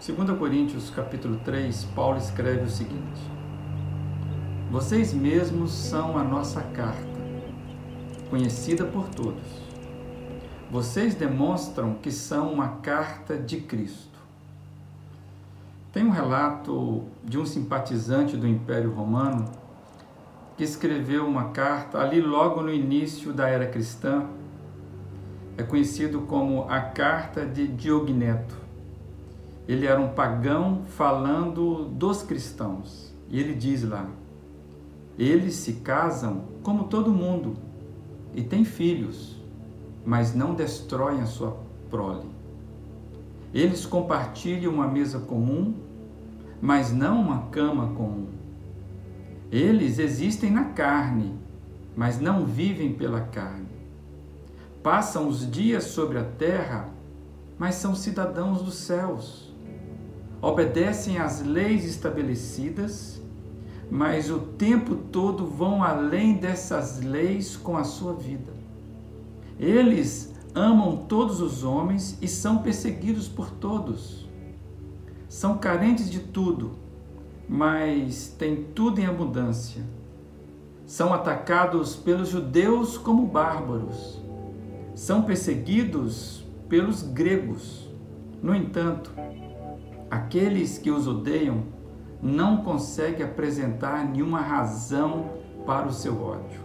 [0.00, 3.20] 2 Coríntios capítulo 3, Paulo escreve o seguinte:
[4.70, 7.20] Vocês mesmos são a nossa carta,
[8.30, 9.44] conhecida por todos.
[10.70, 14.18] Vocês demonstram que são uma carta de Cristo.
[15.92, 19.44] Tem um relato de um simpatizante do Império Romano
[20.56, 24.24] que escreveu uma carta ali logo no início da era cristã.
[25.58, 28.59] É conhecido como a Carta de Diogneto.
[29.70, 33.14] Ele era um pagão falando dos cristãos.
[33.28, 34.10] E ele diz lá:
[35.16, 37.54] Eles se casam como todo mundo
[38.34, 39.40] e têm filhos,
[40.04, 41.56] mas não destroem a sua
[41.88, 42.28] prole.
[43.54, 45.72] Eles compartilham uma mesa comum,
[46.60, 48.26] mas não uma cama comum.
[49.52, 51.38] Eles existem na carne,
[51.94, 53.68] mas não vivem pela carne.
[54.82, 56.88] Passam os dias sobre a terra,
[57.56, 59.49] mas são cidadãos dos céus.
[60.42, 63.20] Obedecem às leis estabelecidas,
[63.90, 68.52] mas o tempo todo vão além dessas leis com a sua vida.
[69.58, 74.28] Eles amam todos os homens e são perseguidos por todos.
[75.28, 76.80] São carentes de tudo
[77.52, 79.82] mas têm tudo em abundância.
[80.86, 84.22] São atacados pelos judeus como bárbaros.
[84.94, 87.88] São perseguidos pelos gregos.
[88.40, 89.10] No entanto,
[90.10, 91.62] aqueles que os odeiam
[92.22, 95.30] não conseguem apresentar nenhuma razão
[95.64, 96.60] para o seu ódio.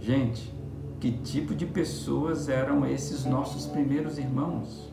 [0.00, 0.54] Gente,
[1.00, 4.92] que tipo de pessoas eram esses nossos primeiros irmãos?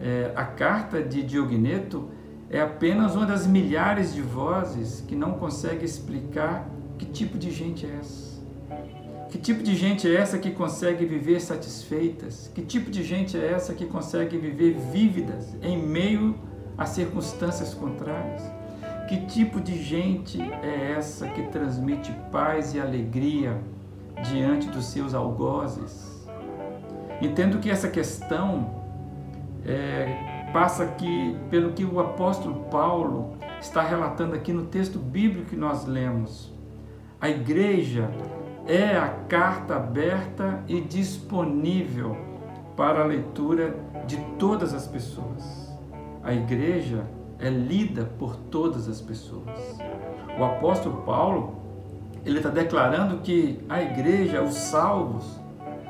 [0.00, 2.08] É, a carta de Diogneto
[2.48, 7.86] é apenas uma das milhares de vozes que não consegue explicar que tipo de gente
[7.86, 8.40] é essa.
[9.30, 12.50] Que tipo de gente é essa que consegue viver satisfeitas?
[12.52, 16.34] Que tipo de gente é essa que consegue viver vívidas em meio
[16.76, 18.42] a circunstâncias contrárias?
[19.08, 23.56] Que tipo de gente é essa que transmite paz e alegria
[24.28, 26.10] diante dos seus algozes?
[27.22, 28.82] Entendo que essa questão
[29.64, 30.92] é, passa
[31.48, 36.52] pelo que o apóstolo Paulo está relatando aqui no texto bíblico que nós lemos.
[37.20, 38.10] A igreja
[38.70, 42.16] é a carta aberta e disponível
[42.76, 43.74] para a leitura
[44.06, 45.76] de todas as pessoas.
[46.22, 47.04] A igreja
[47.40, 49.76] é lida por todas as pessoas.
[50.38, 51.56] O apóstolo Paulo,
[52.24, 55.40] ele está declarando que a igreja, os salvos,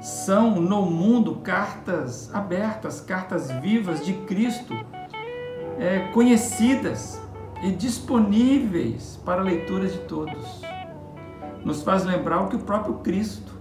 [0.00, 4.74] são no mundo cartas abertas, cartas vivas de Cristo,
[5.78, 7.22] é, conhecidas
[7.62, 10.73] e disponíveis para a leitura de todos.
[11.64, 13.52] Nos faz lembrar o que o próprio Cristo,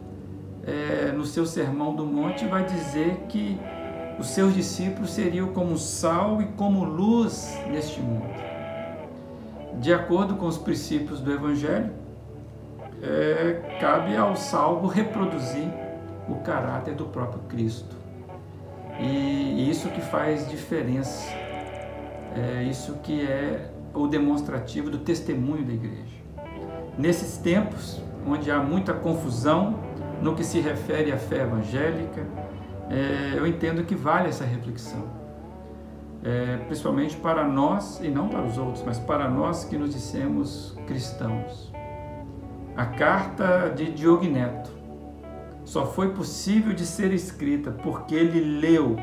[0.65, 3.57] é, no seu Sermão do Monte, vai dizer que
[4.19, 8.27] os seus discípulos seriam como sal e como luz neste mundo.
[9.79, 11.91] De acordo com os princípios do Evangelho,
[13.01, 15.67] é, cabe ao salvo reproduzir
[16.27, 17.95] o caráter do próprio Cristo.
[18.99, 21.27] E isso que faz diferença,
[22.35, 26.22] é isso que é o demonstrativo do testemunho da igreja.
[26.97, 29.79] Nesses tempos, onde há muita confusão
[30.21, 32.25] no que se refere à fé evangélica,
[32.89, 35.03] é, eu entendo que vale essa reflexão.
[36.23, 40.77] É, principalmente para nós, e não para os outros, mas para nós que nos dissemos
[40.87, 41.73] cristãos.
[42.77, 44.71] A carta de Diogneto
[45.65, 48.95] só foi possível de ser escrita porque ele leu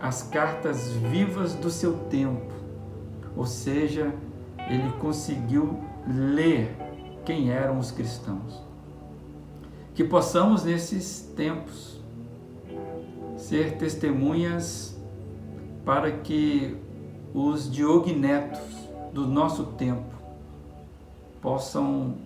[0.00, 2.52] as cartas vivas do seu tempo,
[3.36, 4.12] ou seja,
[4.68, 6.74] ele conseguiu ler
[7.30, 8.60] quem eram os cristãos.
[9.94, 12.00] Que possamos nesses tempos
[13.36, 14.98] ser testemunhas
[15.84, 16.76] para que
[17.32, 18.58] os diognetos
[19.12, 20.12] do nosso tempo
[21.40, 22.16] possam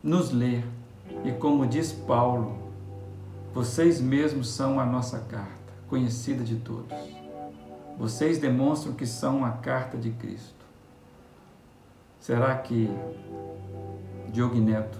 [0.00, 0.64] nos ler
[1.24, 2.56] e como diz Paulo,
[3.52, 6.96] vocês mesmos são a nossa carta, conhecida de todos.
[7.98, 10.57] Vocês demonstram que são a carta de Cristo.
[12.28, 12.90] Será que
[14.30, 14.98] Diogneto,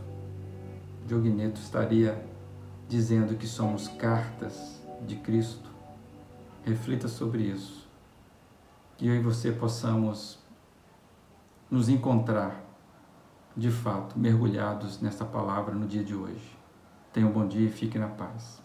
[1.06, 2.24] Diogneto estaria
[2.88, 5.68] dizendo que somos cartas de Cristo?
[6.64, 7.86] Reflita sobre isso.
[8.96, 10.38] Que eu e você possamos
[11.70, 12.64] nos encontrar
[13.54, 16.58] de fato, mergulhados nessa palavra no dia de hoje.
[17.12, 18.62] Tenha um bom dia e fique na paz.